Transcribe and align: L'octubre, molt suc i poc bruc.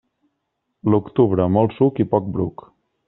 L'octubre, 0.93 1.47
molt 1.59 1.77
suc 1.81 2.03
i 2.05 2.07
poc 2.15 2.33
bruc. 2.39 2.65